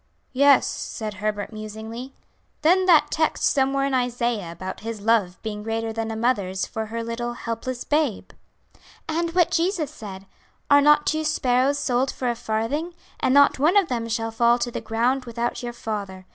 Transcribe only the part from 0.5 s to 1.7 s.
said Herbert,